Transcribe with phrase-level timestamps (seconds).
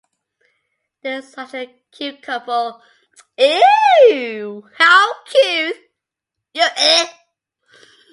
[1.03, 2.81] They're such a cute couple.